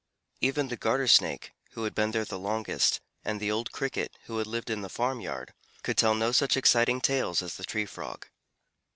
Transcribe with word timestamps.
Even 0.39 0.69
the 0.69 0.77
Garter 0.77 1.07
Snake, 1.07 1.51
who 1.73 1.83
had 1.83 1.93
been 1.93 2.09
there 2.09 2.25
the 2.25 2.39
longest, 2.39 3.01
and 3.23 3.39
the 3.39 3.51
old 3.51 3.71
Cricket, 3.71 4.17
who 4.23 4.39
had 4.39 4.47
lived 4.47 4.71
in 4.71 4.81
the 4.81 4.89
farm 4.89 5.19
yard, 5.21 5.53
could 5.83 5.95
tell 5.95 6.15
no 6.15 6.31
such 6.31 6.57
exciting 6.57 7.01
tales 7.01 7.43
as 7.43 7.53
the 7.55 7.63
Tree 7.63 7.85
Frog. 7.85 8.25